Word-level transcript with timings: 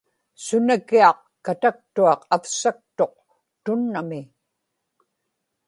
sunakiaq 0.45 1.19
kataktuaq 1.45 2.21
avsaktuq 2.35 3.13
tunnami 3.63 4.21